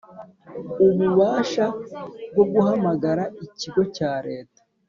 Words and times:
ububasha 0.87 1.65
bwo 2.33 2.43
guhamagara 2.51 3.23
ikigo 3.45 3.81
cya 3.95 4.11
Leta 4.27 4.61